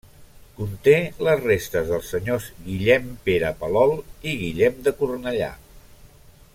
Conté 0.59 0.93
les 1.27 1.43
restes 1.43 1.91
dels 1.91 2.09
senyors 2.15 2.47
Guillem 2.69 3.05
Pere 3.27 3.51
Palol 3.61 3.93
i 4.31 4.35
Guillem 4.41 4.83
de 4.89 4.99
Cornellà. 5.03 5.53